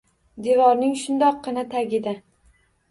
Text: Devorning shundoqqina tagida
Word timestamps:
Devorning 0.47 0.95
shundoqqina 1.03 1.69
tagida 1.77 2.19